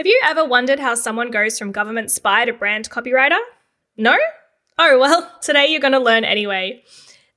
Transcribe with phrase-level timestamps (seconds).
[0.00, 3.38] Have you ever wondered how someone goes from government spy to brand copywriter?
[3.98, 4.16] No?
[4.78, 6.82] Oh, well, today you're going to learn anyway.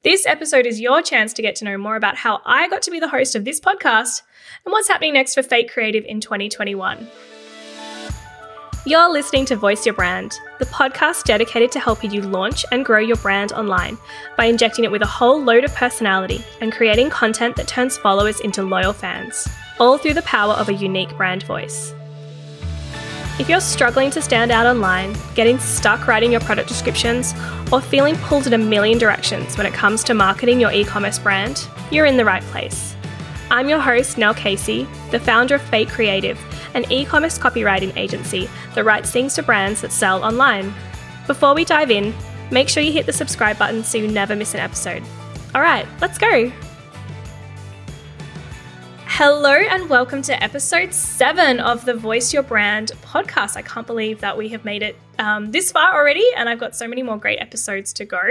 [0.03, 2.91] This episode is your chance to get to know more about how I got to
[2.91, 4.21] be the host of this podcast
[4.63, 7.05] and what's happening next for Fete Creative in 2021.
[8.85, 12.99] You're listening to Voice Your Brand, the podcast dedicated to helping you launch and grow
[12.99, 13.97] your brand online
[14.37, 18.39] by injecting it with a whole load of personality and creating content that turns followers
[18.39, 19.49] into loyal fans,
[19.81, 21.93] all through the power of a unique brand voice.
[23.39, 27.33] If you're struggling to stand out online, getting stuck writing your product descriptions,
[27.71, 31.17] or feeling pulled in a million directions when it comes to marketing your e commerce
[31.17, 32.95] brand, you're in the right place.
[33.49, 36.39] I'm your host, Nell Casey, the founder of Fete Creative,
[36.75, 40.71] an e commerce copywriting agency that writes things to brands that sell online.
[41.25, 42.13] Before we dive in,
[42.51, 45.01] make sure you hit the subscribe button so you never miss an episode.
[45.55, 46.51] All right, let's go.
[49.15, 53.55] Hello and welcome to episode seven of the Voice Your Brand podcast.
[53.55, 56.75] I can't believe that we have made it um, this far already, and I've got
[56.75, 58.23] so many more great episodes to go.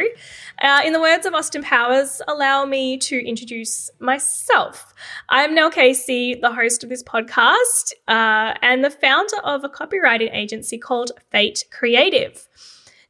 [0.61, 4.93] Uh, in the words of Austin Powers, allow me to introduce myself.
[5.29, 10.34] I'm Nell Casey, the host of this podcast, uh, and the founder of a copywriting
[10.34, 12.49] agency called Fete Creative.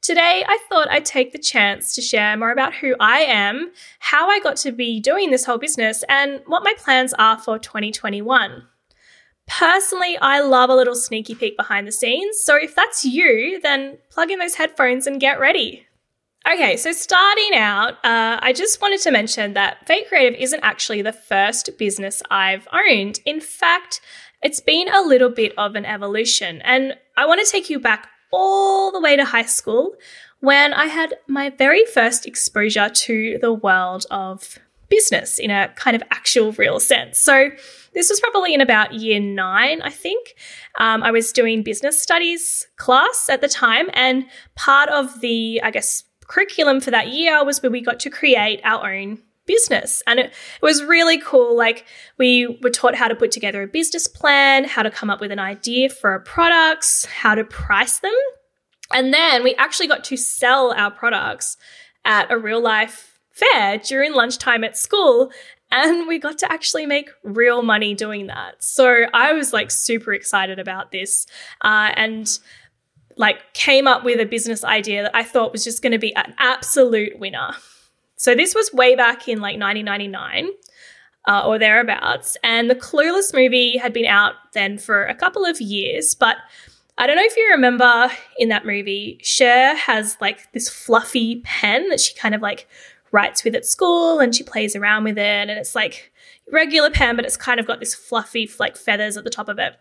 [0.02, 4.28] Today, I thought I'd take the chance to share more about who I am, how
[4.28, 8.64] I got to be doing this whole business, and what my plans are for 2021.
[9.46, 13.98] Personally, I love a little sneaky peek behind the scenes, so if that's you, then
[14.10, 15.86] plug in those headphones and get ready.
[16.52, 21.02] Okay, so starting out, uh, I just wanted to mention that Fete Creative isn't actually
[21.02, 23.20] the first business I've owned.
[23.24, 24.00] In fact,
[24.42, 28.08] it's been a little bit of an evolution, and I want to take you back
[28.32, 29.94] all the way to high school
[30.40, 34.58] when I had my very first exposure to the world of
[34.88, 37.18] business in a kind of actual real sense.
[37.18, 37.50] So,
[37.94, 40.34] this was probably in about year nine, I think.
[40.78, 45.70] Um, I was doing business studies class at the time, and part of the, I
[45.70, 49.18] guess, curriculum for that year was where we got to create our own
[49.52, 50.02] business.
[50.06, 51.56] And it, it, was really cool.
[51.56, 51.84] Like,
[52.18, 55.30] we were taught how to put together a business plan, how to come up with
[55.30, 58.14] an idea for our products, how to price them.
[58.94, 61.56] And then we actually got to sell our products
[62.04, 65.30] at a real life fair during lunchtime at school.
[65.70, 68.62] And we got to actually make real money doing that.
[68.62, 71.26] So I was like super excited about this.
[71.62, 72.38] Uh, and
[73.16, 76.14] like came up with a business idea that I thought was just going to be
[76.14, 77.52] an absolute winner.
[78.22, 80.50] So this was way back in like 1999
[81.26, 82.36] uh, or thereabouts.
[82.44, 86.14] And the Clueless movie had been out then for a couple of years.
[86.14, 86.36] But
[86.96, 91.88] I don't know if you remember in that movie, Cher has like this fluffy pen
[91.88, 92.68] that she kind of like
[93.10, 95.48] writes with at school and she plays around with it.
[95.48, 96.12] And it's like
[96.48, 99.58] regular pen, but it's kind of got this fluffy like feathers at the top of
[99.58, 99.74] it.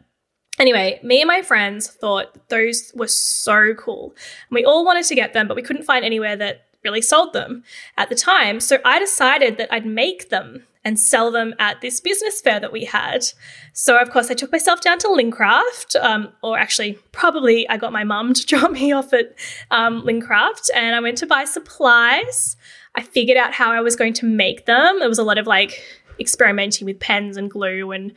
[0.57, 4.15] Anyway, me and my friends thought those were so cool.
[4.49, 7.33] And we all wanted to get them, but we couldn't find anywhere that really sold
[7.33, 7.63] them
[7.97, 8.59] at the time.
[8.59, 12.71] So I decided that I'd make them and sell them at this business fair that
[12.71, 13.25] we had.
[13.73, 17.93] So, of course, I took myself down to Lincraft, um, or actually, probably I got
[17.93, 19.35] my mum to drop me off at
[19.69, 22.55] um, Lincraft, and I went to buy supplies.
[22.95, 24.99] I figured out how I was going to make them.
[24.99, 25.81] There was a lot of like
[26.19, 28.13] experimenting with pens and glue and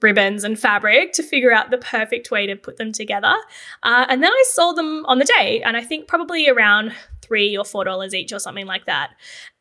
[0.00, 3.34] ribbons and fabric to figure out the perfect way to put them together.
[3.82, 6.92] Uh, and then I sold them on the day, and I think probably around
[7.28, 9.10] three or four dollars each or something like that.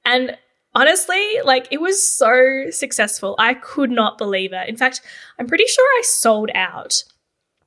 [0.05, 0.37] And
[0.73, 3.35] honestly, like it was so successful.
[3.37, 4.67] I could not believe it.
[4.67, 5.01] In fact,
[5.37, 7.03] I'm pretty sure I sold out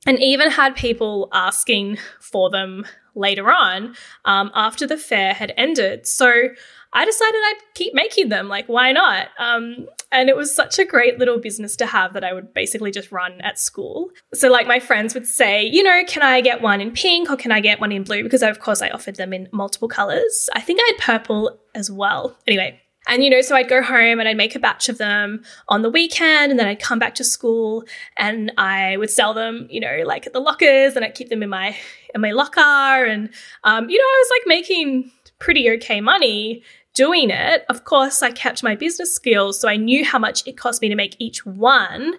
[0.05, 2.85] and even had people asking for them
[3.15, 3.95] later on
[4.25, 6.07] um, after the fair had ended.
[6.07, 6.49] So
[6.93, 8.49] I decided I'd keep making them.
[8.49, 9.29] Like, why not?
[9.39, 12.91] Um, and it was such a great little business to have that I would basically
[12.91, 14.09] just run at school.
[14.33, 17.37] So, like, my friends would say, you know, can I get one in pink or
[17.37, 18.23] can I get one in blue?
[18.23, 20.49] Because, of course, I offered them in multiple colors.
[20.53, 22.37] I think I had purple as well.
[22.45, 25.43] Anyway, and, you know, so I'd go home and I'd make a batch of them
[25.67, 27.83] on the weekend and then I'd come back to school
[28.15, 31.41] and I would sell them, you know, like at the lockers and I'd keep them
[31.41, 31.75] in my,
[32.13, 32.59] in my locker.
[32.59, 33.29] And,
[33.63, 38.31] um, you know, I was like making pretty okay money doing it, of course, I
[38.31, 39.59] kept my business skills.
[39.59, 42.15] So I knew how much it cost me to make each one.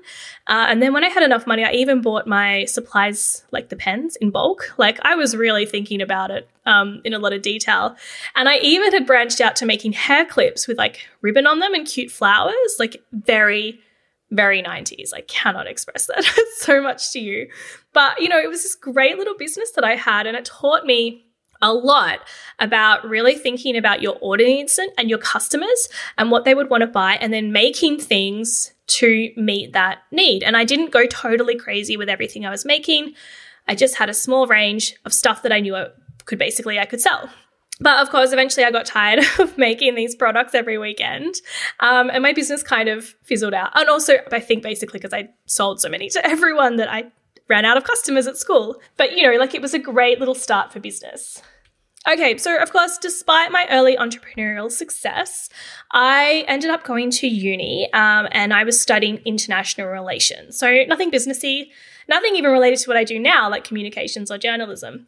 [0.47, 3.77] Uh, and then when I had enough money, I even bought my supplies, like the
[3.77, 4.73] pens, in bulk.
[4.79, 7.97] Like I was really thinking about it um, in a lot of detail.
[8.35, 11.75] And I even had branched out to making hair clips with like ribbon on them
[11.75, 13.81] and cute flowers, like very
[14.33, 15.11] very 90s.
[15.15, 16.25] I cannot express that
[16.57, 17.49] so much to you.
[17.93, 20.87] But, you know, it was this great little business that I had, and it taught
[20.87, 21.27] me
[21.63, 22.21] a lot
[22.59, 25.89] about really thinking about your audience and your customers
[26.19, 30.43] and what they would want to buy and then making things to meet that need.
[30.43, 33.15] And I didn't go totally crazy with everything I was making.
[33.69, 35.89] I just had a small range of stuff that I knew I
[36.25, 37.31] could basically I could sell.
[37.81, 41.35] But of course, eventually I got tired of making these products every weekend.
[41.81, 43.71] Um, and my business kind of fizzled out.
[43.75, 47.11] And also, I think basically because I sold so many to everyone that I
[47.49, 48.81] ran out of customers at school.
[48.97, 51.43] But, you know, like it was a great little start for business.
[52.09, 55.49] Okay, so of course, despite my early entrepreneurial success,
[55.93, 60.59] I ended up going to uni um, and I was studying international relations.
[60.59, 61.69] So nothing businessy,
[62.09, 65.07] nothing even related to what I do now, like communications or journalism.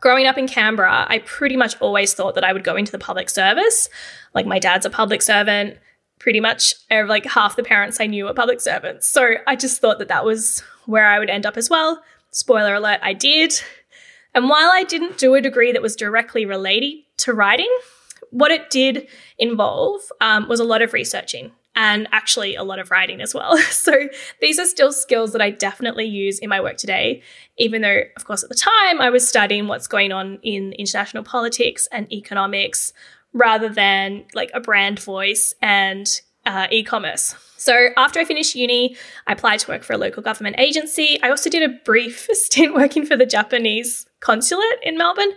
[0.00, 2.98] Growing up in Canberra, I pretty much always thought that I would go into the
[2.98, 3.88] public service.
[4.34, 5.78] Like my dad's a public servant.
[6.18, 9.08] Pretty much, like half the parents I knew were public servants.
[9.08, 12.02] So I just thought that that was where I would end up as well.
[12.32, 13.54] Spoiler alert, I did.
[14.34, 17.74] And while I didn't do a degree that was directly related to writing,
[18.30, 19.08] what it did
[19.38, 23.56] involve um, was a lot of researching and actually a lot of writing as well.
[23.78, 24.08] So
[24.40, 27.22] these are still skills that I definitely use in my work today,
[27.56, 31.22] even though, of course, at the time I was studying what's going on in international
[31.22, 32.92] politics and economics
[33.32, 37.34] rather than like a brand voice and uh, e commerce.
[37.56, 38.96] So after I finished uni,
[39.26, 41.18] I applied to work for a local government agency.
[41.22, 45.32] I also did a brief stint working for the Japanese consulate in Melbourne,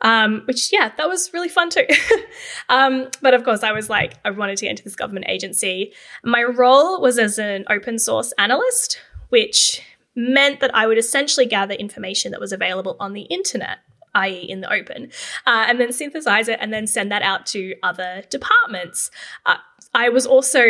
[0.00, 1.86] um, which, yeah, that was really fun too.
[2.68, 5.92] um, but of course, I was like, I wanted to into this government agency.
[6.22, 9.82] My role was as an open source analyst, which
[10.14, 13.78] meant that I would essentially gather information that was available on the internet
[14.14, 15.10] i.e., in the open,
[15.46, 19.10] uh, and then synthesize it and then send that out to other departments.
[19.44, 19.56] Uh,
[19.94, 20.62] I was also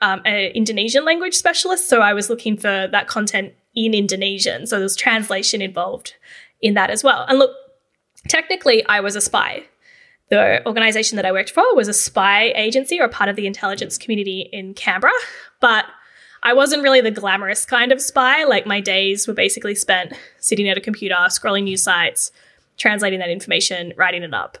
[0.00, 4.66] um, an Indonesian language specialist, so I was looking for that content in Indonesian.
[4.66, 6.14] So there was translation involved
[6.62, 7.26] in that as well.
[7.28, 7.50] And look,
[8.28, 9.64] technically, I was a spy.
[10.30, 13.98] The organization that I worked for was a spy agency or part of the intelligence
[13.98, 15.12] community in Canberra,
[15.60, 15.84] but
[16.42, 18.44] I wasn't really the glamorous kind of spy.
[18.44, 22.32] Like my days were basically spent sitting at a computer, scrolling news sites,
[22.78, 24.58] translating that information, writing it up.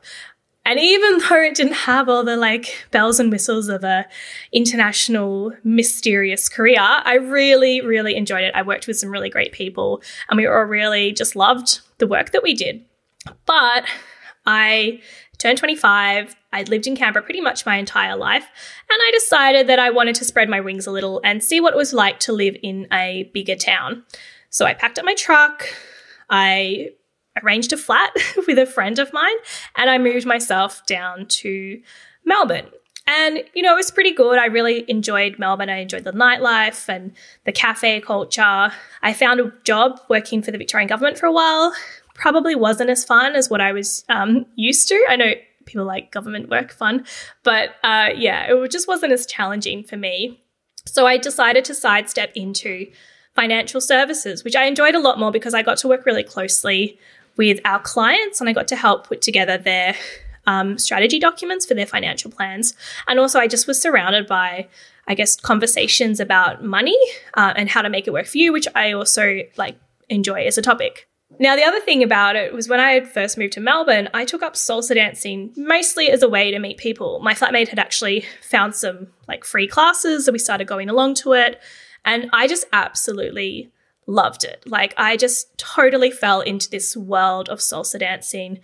[0.64, 4.06] And even though it didn't have all the like bells and whistles of a
[4.52, 8.54] international mysterious career, I really, really enjoyed it.
[8.54, 12.30] I worked with some really great people and we all really just loved the work
[12.30, 12.84] that we did.
[13.44, 13.84] But
[14.46, 15.00] I
[15.38, 16.36] turned 25.
[16.52, 18.46] I'd lived in Canberra pretty much my entire life.
[18.88, 21.74] And I decided that I wanted to spread my wings a little and see what
[21.74, 24.04] it was like to live in a bigger town.
[24.50, 25.66] So I packed up my truck.
[26.30, 26.90] I
[27.42, 28.14] arranged a flat
[28.46, 29.36] with a friend of mine
[29.76, 31.80] and I moved myself down to
[32.24, 32.66] Melbourne.
[33.06, 34.38] And, you know, it was pretty good.
[34.38, 35.68] I really enjoyed Melbourne.
[35.68, 37.12] I enjoyed the nightlife and
[37.44, 38.72] the cafe culture.
[39.02, 41.74] I found a job working for the Victorian government for a while.
[42.14, 45.06] Probably wasn't as fun as what I was um, used to.
[45.08, 45.32] I know
[45.66, 47.04] people like government work fun,
[47.42, 50.40] but uh, yeah, it just wasn't as challenging for me.
[50.86, 52.86] So I decided to sidestep into
[53.34, 56.98] financial services, which I enjoyed a lot more because I got to work really closely
[57.36, 59.94] with our clients and I got to help put together their
[60.46, 62.74] um, strategy documents for their financial plans.
[63.06, 64.68] And also, I just was surrounded by,
[65.06, 66.98] I guess, conversations about money
[67.34, 69.76] uh, and how to make it work for you, which I also like
[70.08, 71.08] enjoy as a topic.
[71.38, 74.24] Now, the other thing about it was when I had first moved to Melbourne, I
[74.24, 77.20] took up salsa dancing mostly as a way to meet people.
[77.20, 81.32] My flatmate had actually found some like free classes, so we started going along to
[81.32, 81.60] it.
[82.04, 83.70] And I just absolutely
[84.06, 84.62] loved it.
[84.66, 88.60] Like I just totally fell into this world of salsa dancing.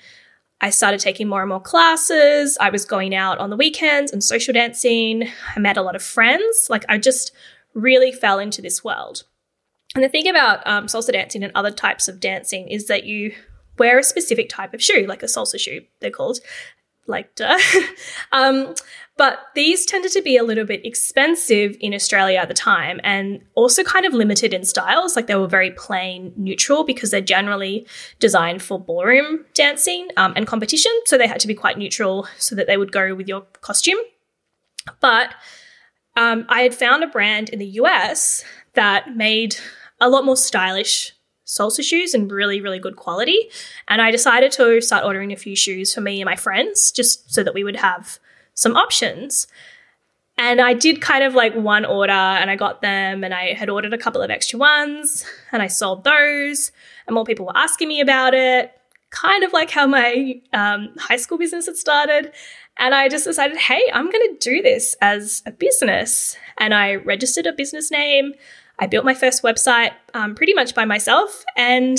[0.61, 2.59] I started taking more and more classes.
[2.61, 5.29] I was going out on the weekends and social dancing.
[5.55, 6.67] I met a lot of friends.
[6.69, 7.33] Like I just
[7.75, 9.25] really fell into this world.
[9.95, 13.35] And the thing about um, salsa dancing and other types of dancing is that you
[13.79, 16.41] wear a specific type of shoe, like a salsa shoe, they're called.
[17.09, 17.59] Like, duh.
[18.33, 18.75] um,
[19.17, 23.43] but these tended to be a little bit expensive in Australia at the time and
[23.57, 25.17] also kind of limited in styles.
[25.17, 27.85] Like they were very plain neutral because they're generally
[28.21, 30.93] designed for ballroom dancing um, and competition.
[31.07, 33.99] So they had to be quite neutral so that they would go with your costume.
[35.01, 35.35] But
[36.17, 39.57] um, I had found a brand in the US that made
[40.01, 41.13] a lot more stylish
[41.49, 43.49] salsa shoes and really, really good quality.
[43.89, 47.33] And I decided to start ordering a few shoes for me and my friends just
[47.33, 48.21] so that we would have
[48.55, 49.49] some options.
[50.37, 53.69] And I did kind of like one order and I got them and I had
[53.71, 56.71] ordered a couple of extra ones and I sold those
[57.07, 58.71] and more people were asking me about it,
[59.11, 62.31] kind of like how my um, high school business had started.
[62.77, 66.37] And I just decided, hey, I'm going to do this as a business.
[66.59, 68.35] And I registered a business name.
[68.79, 71.45] I built my first website um, pretty much by myself.
[71.57, 71.99] And,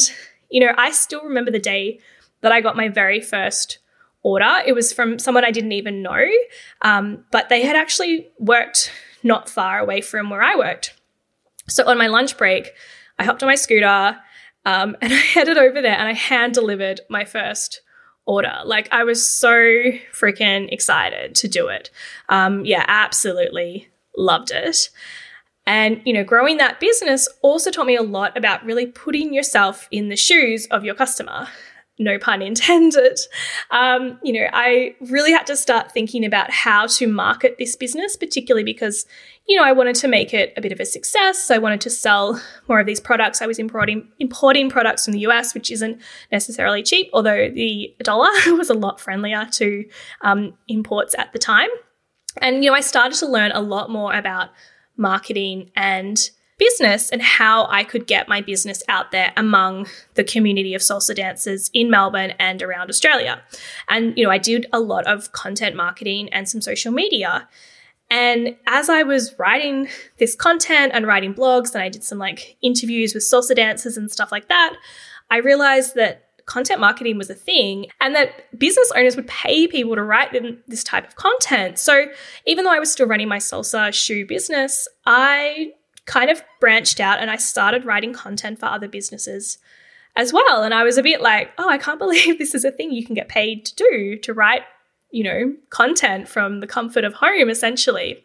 [0.50, 2.00] you know, I still remember the day
[2.42, 3.80] that I got my very first
[4.24, 4.60] order.
[4.66, 6.26] It was from someone I didn't even know,
[6.82, 8.92] um, but they had actually worked
[9.24, 10.96] not far away from where I worked.
[11.68, 12.72] So on my lunch break,
[13.18, 14.18] I hopped on my scooter
[14.66, 17.82] um, and I headed over there and I hand delivered my first
[18.26, 18.60] order.
[18.64, 19.52] Like I was so
[20.14, 21.90] freaking excited to do it.
[22.30, 24.90] Um, yeah, absolutely loved it.
[25.70, 29.88] And, you know, growing that business also taught me a lot about really putting yourself
[29.92, 31.48] in the shoes of your customer.
[32.00, 33.20] No pun intended.
[33.70, 38.16] Um, you know, I really had to start thinking about how to market this business,
[38.16, 39.06] particularly because,
[39.48, 41.52] you know, I wanted to make it a bit of a success.
[41.52, 43.40] I wanted to sell more of these products.
[43.40, 48.32] I was importing importing products from the US, which isn't necessarily cheap, although the dollar
[48.58, 49.86] was a lot friendlier to
[50.22, 51.70] um, imports at the time.
[52.38, 54.50] And you know, I started to learn a lot more about
[55.00, 56.30] marketing and
[56.60, 61.16] business and how I could get my business out there among the community of salsa
[61.16, 63.42] dancers in Melbourne and around Australia.
[63.88, 67.48] And you know, I did a lot of content marketing and some social media.
[68.12, 69.88] And as I was writing
[70.18, 74.12] this content and writing blogs, and I did some like interviews with salsa dancers and
[74.12, 74.76] stuff like that,
[75.32, 79.96] I realized that content marketing was a thing and that business owners would pay people
[79.96, 81.78] to write them this type of content.
[81.78, 82.08] So
[82.46, 85.74] even though I was still running my salsa shoe business, I
[86.06, 89.60] kind of branched out and I started writing content for other businesses
[90.16, 90.64] as well.
[90.64, 93.06] And I was a bit like, oh, I can't believe this is a thing you
[93.06, 94.64] can get paid to do, to write
[95.12, 98.24] you know, content from the comfort of home, essentially.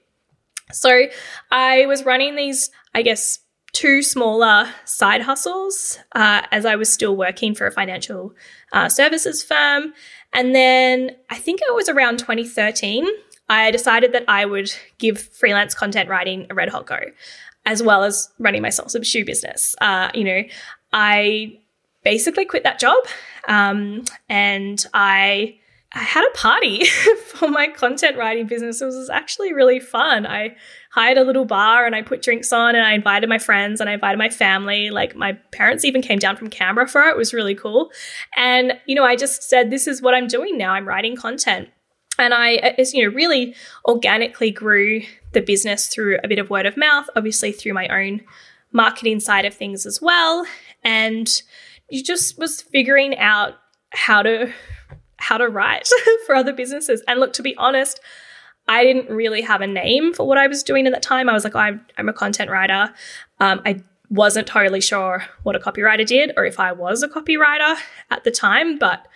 [0.73, 1.07] So
[1.51, 3.39] I was running these, I guess,
[3.75, 8.35] two smaller side hustles uh, as I was still working for a financial
[8.73, 9.93] uh, services firm.
[10.33, 13.07] And then I think it was around 2013,
[13.49, 16.99] I decided that I would give freelance content writing a red hot go,
[17.67, 19.75] as well as running my salsa shoe business.
[19.81, 20.43] Uh, you know,
[20.93, 21.59] I
[22.05, 23.05] basically quit that job
[23.49, 25.59] um, and I
[25.97, 26.85] I had a party
[27.27, 28.83] for my content writing business.
[28.83, 30.27] It was actually really fun.
[30.27, 30.57] I
[30.95, 33.91] hired a little bar and I put drinks on and I invited my friends and
[33.91, 34.91] I invited my family.
[34.91, 37.11] Like my parents even came down from Canberra for it.
[37.11, 37.91] It was really cool.
[38.37, 40.73] And, you know, I just said, this is what I'm doing now.
[40.73, 41.69] I'm writing content.
[42.17, 46.77] And I, you know, really organically grew the business through a bit of word of
[46.77, 48.21] mouth, obviously through my own
[48.71, 50.47] marketing side of things as well.
[50.85, 51.29] And
[51.91, 53.55] you just was figuring out
[53.91, 54.53] how to
[55.17, 55.89] how to write
[56.27, 57.03] for other businesses.
[57.09, 57.99] And look, to be honest,
[58.67, 61.29] I didn't really have a name for what I was doing at that time.
[61.29, 62.93] I was like, I'm, I'm a content writer.
[63.41, 67.77] Um, I wasn't totally sure what a copywriter did or if I was a copywriter
[68.11, 69.07] at the time, but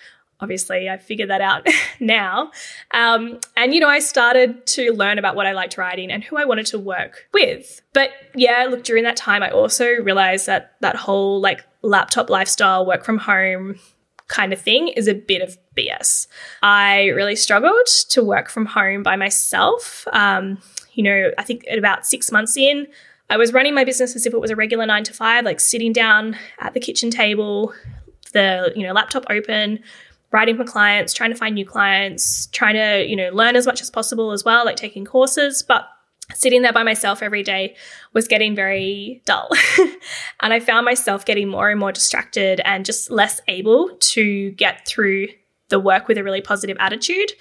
[0.41, 1.67] obviously I figured that out
[2.01, 2.51] now.
[2.93, 6.37] Um, and, you know, I started to learn about what I liked writing and who
[6.37, 7.83] I wanted to work with.
[7.93, 12.87] But yeah, look, during that time, I also realized that that whole like laptop lifestyle,
[12.87, 13.79] work from home,
[14.29, 16.27] kind of thing is a bit of BS.
[16.63, 20.07] I really struggled to work from home by myself.
[20.13, 20.59] Um,
[20.93, 22.87] you know, I think at about six months in,
[23.31, 25.61] I was running my business as if it was a regular nine to five, like
[25.61, 27.75] sitting down at the kitchen table,
[28.33, 29.81] the you know laptop open,
[30.31, 33.81] writing for clients, trying to find new clients, trying to you know learn as much
[33.81, 35.89] as possible as well, like taking courses, but
[36.35, 37.75] sitting there by myself every day
[38.13, 39.49] was getting very dull.
[40.41, 44.87] and I found myself getting more and more distracted and just less able to get
[44.87, 45.29] through
[45.69, 47.33] the work with a really positive attitude.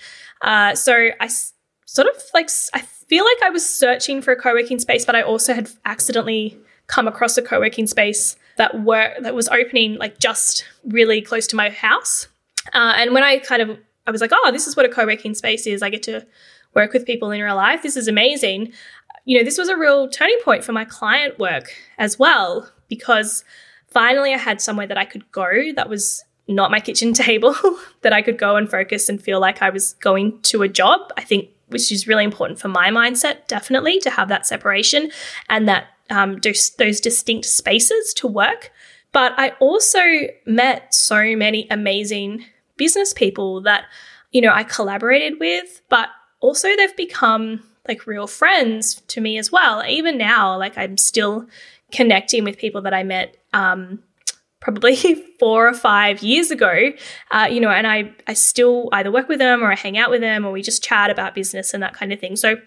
[0.41, 1.53] Uh, so I s-
[1.85, 5.15] sort of like, I feel like I was searching for a co working space, but
[5.15, 9.97] I also had accidentally come across a co working space that were that was opening
[9.97, 12.27] like just really close to my house.
[12.73, 15.05] Uh, and when I kind of I was like, oh, this is what a co
[15.05, 15.81] working space is.
[15.83, 16.25] I get to
[16.77, 17.81] work with people in real life.
[17.81, 18.71] This is amazing.
[19.25, 23.43] You know, this was a real turning point for my client work as well, because
[23.87, 27.55] finally I had somewhere that I could go that was not my kitchen table,
[28.03, 31.11] that I could go and focus and feel like I was going to a job.
[31.17, 35.11] I think, which is really important for my mindset, definitely, to have that separation
[35.49, 38.71] and that um, those, distinct spaces to work.
[39.11, 40.03] But I also
[40.45, 42.45] met so many amazing
[42.77, 43.85] business people that,
[44.31, 49.51] you know, I collaborated with, but also they've become like real friends to me as
[49.51, 49.83] well.
[49.87, 51.47] Even now, like I'm still
[51.91, 54.03] connecting with people that I met um,
[54.59, 54.95] probably
[55.39, 56.91] four or five years ago,
[57.31, 60.09] uh, you know, and I, I still either work with them or I hang out
[60.09, 62.35] with them or we just chat about business and that kind of thing.
[62.35, 62.57] So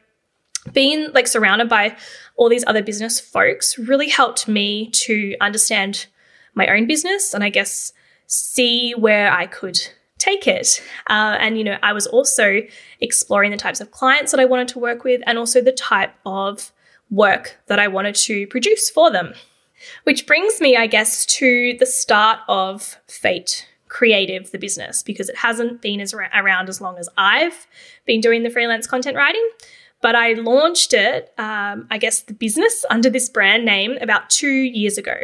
[0.72, 1.96] being like surrounded by
[2.36, 6.06] all these other business folks really helped me to understand
[6.54, 7.92] my own business and I guess
[8.26, 9.78] see where I could
[10.20, 10.80] take it.
[11.08, 12.60] Uh, and, you know, I was also
[13.00, 16.14] exploring the types of clients that I wanted to work with and also the type
[16.24, 16.70] of
[17.10, 19.34] work that I wanted to produce for them.
[20.04, 25.38] Which brings me, I guess, to the start of Fete Creative, the business, because it
[25.38, 27.66] hasn't been as around as long as I've
[28.04, 29.48] been doing the freelance content writing.
[30.02, 34.48] But I launched it, um, I guess, the business under this brand name about two
[34.50, 35.14] years ago.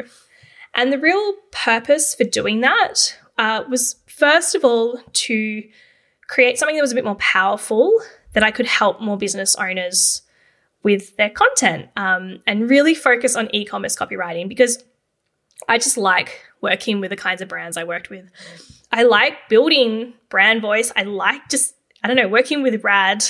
[0.75, 5.63] And the real purpose for doing that uh, was, first of all, to
[6.27, 7.93] create something that was a bit more powerful
[8.33, 10.23] that I could help more business owners
[10.83, 14.85] with their content um, and really focus on e commerce copywriting because
[15.69, 18.31] I just like working with the kinds of brands I worked with.
[18.93, 20.93] I like building brand voice.
[20.95, 23.25] I like just, I don't know, working with rad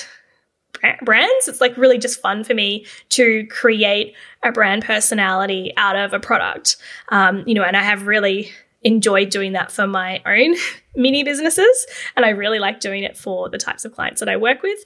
[1.02, 1.48] brands.
[1.48, 6.20] It's like really just fun for me to create a brand personality out of a
[6.20, 6.76] product.
[7.08, 8.50] Um, you know, and I have really
[8.86, 10.54] enjoyed doing that for my own
[10.94, 11.86] mini businesses.
[12.14, 14.78] And I really like doing it for the types of clients that I work with.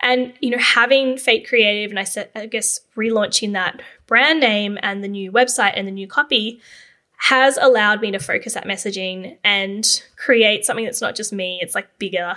[0.00, 4.78] And, you know, having Fete Creative and I said, I guess relaunching that brand name
[4.82, 6.60] and the new website and the new copy
[7.16, 11.74] has allowed me to focus that messaging and create something that's not just me, it's
[11.74, 12.36] like bigger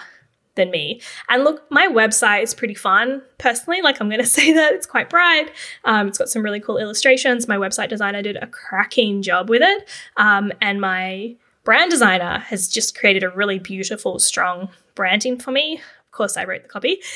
[0.55, 1.01] than me.
[1.29, 3.81] And look, my website is pretty fun personally.
[3.81, 5.51] Like, I'm going to say that it's quite bright.
[5.83, 7.47] Um, it's got some really cool illustrations.
[7.47, 9.89] My website designer did a cracking job with it.
[10.17, 15.75] Um, and my brand designer has just created a really beautiful, strong branding for me.
[15.77, 16.99] Of course, I wrote the copy.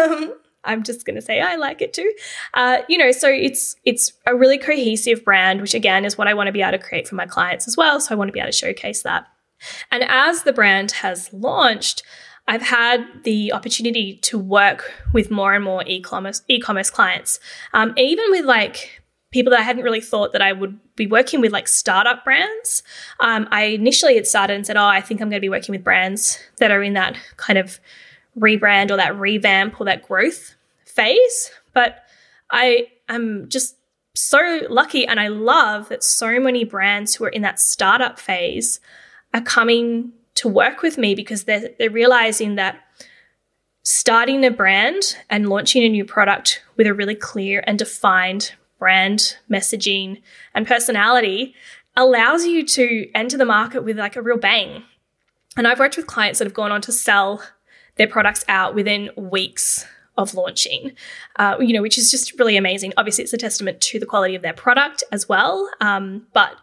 [0.00, 2.12] Um, I'm just going to say I like it too.
[2.54, 6.34] Uh, you know, so it's it's a really cohesive brand, which again is what I
[6.34, 7.98] want to be able to create for my clients as well.
[7.98, 9.26] So I want to be able to showcase that.
[9.90, 12.02] And as the brand has launched,
[12.50, 17.38] I've had the opportunity to work with more and more e-commerce e-commerce clients,
[17.72, 21.40] um, even with like people that I hadn't really thought that I would be working
[21.40, 22.82] with, like startup brands.
[23.20, 25.72] Um, I initially had started and said, "Oh, I think I'm going to be working
[25.72, 27.78] with brands that are in that kind of
[28.36, 32.02] rebrand or that revamp or that growth phase." But
[32.50, 33.76] I am just
[34.16, 38.80] so lucky and I love that so many brands who are in that startup phase
[39.32, 42.80] are coming to work with me because they're, they're realizing that
[43.82, 49.36] starting a brand and launching a new product with a really clear and defined brand
[49.50, 50.22] messaging
[50.54, 51.54] and personality
[51.94, 54.82] allows you to enter the market with like a real bang.
[55.58, 57.42] And I've worked with clients that have gone on to sell
[57.96, 59.84] their products out within weeks
[60.20, 60.92] of launching,
[61.36, 62.92] uh, you know, which is just really amazing.
[62.96, 65.68] Obviously, it's a testament to the quality of their product as well.
[65.80, 66.56] Um, but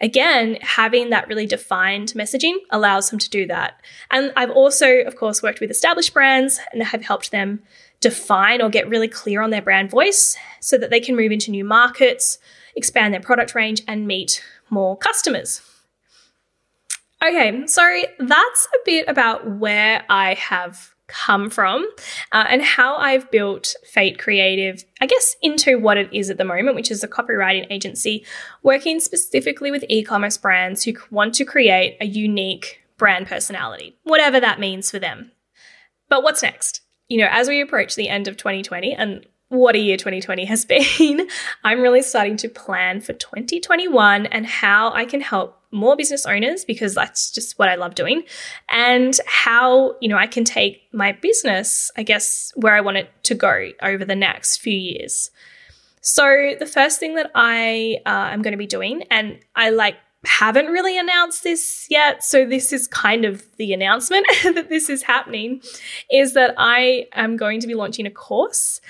[0.00, 3.80] again, having that really defined messaging allows them to do that.
[4.10, 7.62] And I've also, of course, worked with established brands and have helped them
[8.00, 11.52] define or get really clear on their brand voice so that they can move into
[11.52, 12.38] new markets,
[12.74, 15.62] expand their product range, and meet more customers.
[17.24, 21.86] Okay, so that's a bit about where I have come from
[22.32, 26.44] uh, and how I've built Fete Creative, I guess, into what it is at the
[26.44, 28.24] moment, which is a copywriting agency
[28.62, 34.40] working specifically with e commerce brands who want to create a unique brand personality, whatever
[34.40, 35.32] that means for them.
[36.08, 36.80] But what's next?
[37.08, 40.64] You know, as we approach the end of 2020, and what a year 2020 has
[40.98, 41.28] been,
[41.62, 46.64] I'm really starting to plan for 2021 and how I can help more business owners
[46.64, 48.22] because that's just what I love doing
[48.70, 53.10] and how, you know, I can take my business, I guess, where I want it
[53.24, 55.30] to go over the next few years.
[56.00, 59.96] So, the first thing that I uh, am going to be doing, and I like
[60.26, 65.02] haven't really announced this yet, so this is kind of the announcement that this is
[65.02, 65.62] happening,
[66.10, 68.80] is that I am going to be launching a course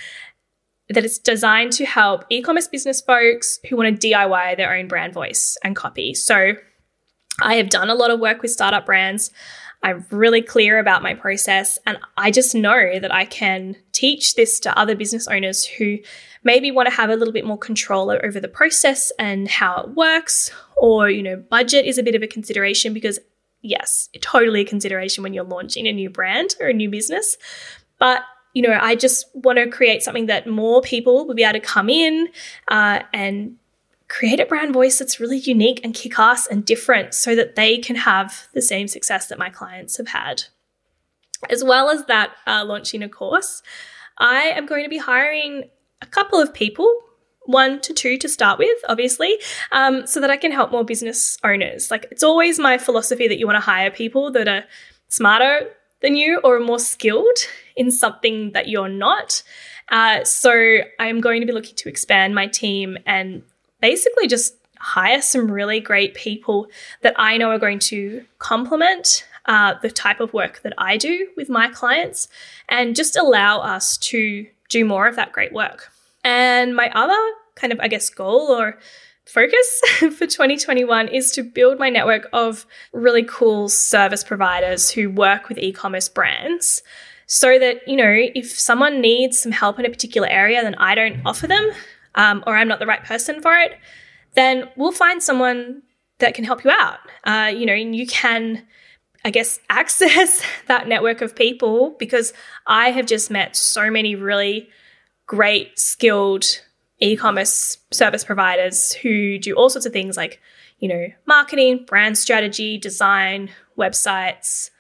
[0.89, 4.89] that is designed to help e commerce business folks who want to DIY their own
[4.89, 6.15] brand voice and copy.
[6.15, 6.55] So,
[7.41, 9.31] I have done a lot of work with startup brands.
[9.83, 14.59] I'm really clear about my process, and I just know that I can teach this
[14.61, 15.99] to other business owners who
[16.43, 19.91] maybe want to have a little bit more control over the process and how it
[19.91, 23.19] works, or, you know, budget is a bit of a consideration because,
[23.61, 27.37] yes, totally a consideration when you're launching a new brand or a new business.
[27.99, 28.23] But
[28.55, 31.61] you know, I just want to create something that more people will be able to
[31.61, 32.29] come in
[32.69, 33.57] uh, and
[34.15, 37.79] create a brand voice that's really unique and kick ass and different so that they
[37.79, 40.45] can have the same success that my clients have had.
[41.51, 43.61] As well as that, uh, launching a course,
[44.19, 45.65] I am going to be hiring
[46.01, 46.89] a couple of people,
[47.47, 49.37] one to two to start with, obviously,
[49.73, 51.91] um, so that I can help more business owners.
[51.91, 54.65] Like, it's always my philosophy that you want to hire people that are
[55.09, 55.71] smarter
[56.03, 57.39] than you or more skilled
[57.75, 59.43] in something that you're not.
[59.89, 63.43] Uh, so, I'm going to be looking to expand my team and
[63.85, 66.69] basically just hire some really great people
[67.03, 71.29] that I know are going to complement uh, the type of work that I do
[71.37, 72.29] with my clients
[72.71, 75.93] and just allow us to do more of that great work.
[76.25, 77.23] And my other
[77.57, 78.79] kind of, I guess, goal or
[79.27, 85.51] focus for 2021 is to build my network of really cool service providers who work
[85.51, 86.83] with e commerce brands
[87.27, 90.95] so that, you know, if someone needs some help in a particular area, then I
[90.95, 91.71] don't offer them,
[92.15, 93.73] um, or I'm not the right person for it,
[94.35, 95.83] then we'll find someone
[96.19, 96.99] that can help you out.
[97.25, 98.65] Uh, you know, and you can,
[99.25, 102.33] I guess, access that network of people because
[102.67, 104.69] I have just met so many really
[105.27, 106.45] great, skilled
[107.01, 110.41] e commerce service providers who do all sorts of things like,
[110.79, 114.71] you know, marketing, brand strategy, design, websites,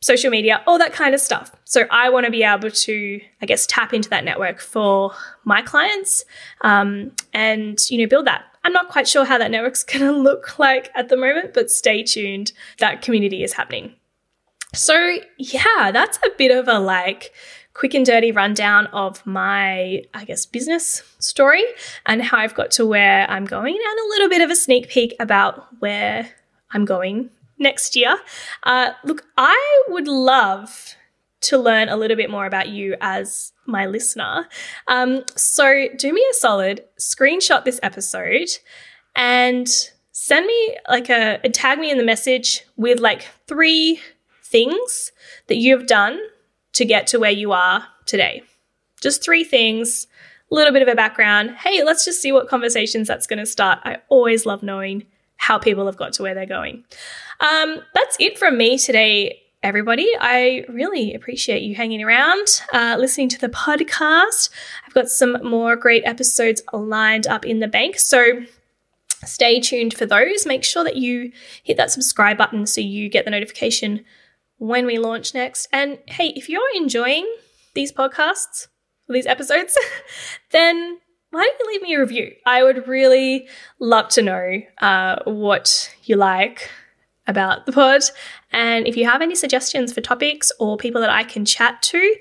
[0.00, 1.52] social media, all that kind of stuff.
[1.74, 5.10] So I want to be able to, I guess, tap into that network for
[5.42, 6.24] my clients
[6.60, 8.44] um, and, you know, build that.
[8.62, 11.72] I'm not quite sure how that network's going to look like at the moment, but
[11.72, 12.52] stay tuned.
[12.78, 13.96] That community is happening.
[14.72, 17.32] So, yeah, that's a bit of a like
[17.72, 21.64] quick and dirty rundown of my, I guess, business story
[22.06, 24.90] and how I've got to where I'm going, and a little bit of a sneak
[24.90, 26.30] peek about where
[26.70, 28.16] I'm going next year.
[28.62, 30.94] Uh, look, I would love
[31.44, 34.48] to learn a little bit more about you as my listener.
[34.88, 38.48] Um, so do me a solid, screenshot this episode
[39.16, 39.68] and
[40.12, 44.00] send me like a, a tag me in the message with like three
[44.42, 45.12] things
[45.48, 46.20] that you've done
[46.72, 48.42] to get to where you are today.
[49.00, 50.06] Just three things,
[50.50, 51.50] a little bit of a background.
[51.50, 53.80] Hey, let's just see what conversations that's going to start.
[53.84, 55.04] I always love knowing
[55.36, 56.84] how people have got to where they're going.
[57.40, 60.10] Um, that's it from me today, everybody.
[60.20, 64.50] I really appreciate you hanging around, uh, listening to the podcast.
[64.86, 67.98] I've got some more great episodes lined up in the bank.
[67.98, 68.44] So
[69.24, 70.44] stay tuned for those.
[70.44, 74.04] Make sure that you hit that subscribe button so you get the notification
[74.58, 75.66] when we launch next.
[75.72, 77.26] And hey, if you're enjoying
[77.74, 78.68] these podcasts,
[79.08, 79.78] these episodes,
[80.50, 80.98] then
[81.30, 82.32] why don't you leave me a review?
[82.44, 83.48] I would really
[83.80, 86.70] love to know uh, what you like
[87.26, 88.02] about the pod.
[88.54, 92.14] And if you have any suggestions for topics or people that I can chat to,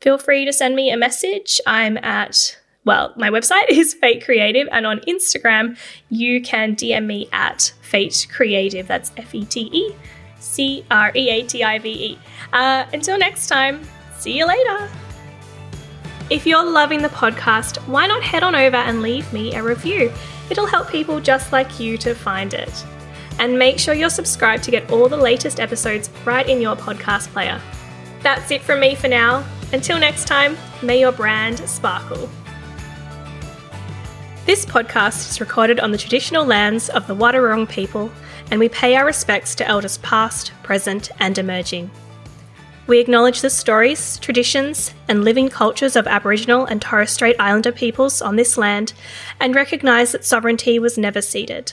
[0.00, 1.60] feel free to send me a message.
[1.66, 5.76] I'm at well, my website is Fete Creative, and on Instagram,
[6.08, 8.86] you can DM me at Fete Creative.
[8.86, 9.94] That's F E T E
[10.38, 12.18] C R E A T I V E.
[12.52, 13.82] Uh, until next time,
[14.18, 14.88] see you later.
[16.30, 20.12] If you're loving the podcast, why not head on over and leave me a review?
[20.48, 22.84] It'll help people just like you to find it.
[23.38, 27.28] And make sure you're subscribed to get all the latest episodes right in your podcast
[27.28, 27.60] player.
[28.22, 29.44] That's it from me for now.
[29.72, 32.28] Until next time, may your brand sparkle.
[34.44, 38.10] This podcast is recorded on the traditional lands of the Wadawurrung people,
[38.50, 41.90] and we pay our respects to elders past, present, and emerging.
[42.88, 48.20] We acknowledge the stories, traditions, and living cultures of Aboriginal and Torres Strait Islander peoples
[48.20, 48.92] on this land
[49.40, 51.72] and recognise that sovereignty was never ceded.